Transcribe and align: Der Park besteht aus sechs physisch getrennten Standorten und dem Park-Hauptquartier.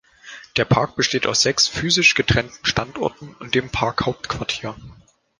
Der 0.57 0.65
Park 0.65 0.95
besteht 0.95 1.27
aus 1.27 1.43
sechs 1.43 1.67
physisch 1.67 2.15
getrennten 2.15 2.65
Standorten 2.65 3.35
und 3.39 3.53
dem 3.53 3.69
Park-Hauptquartier. 3.69 4.75